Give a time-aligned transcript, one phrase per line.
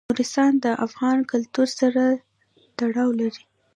[0.09, 2.03] نورستان د افغان کلتور سره
[2.77, 3.43] تړاو لري.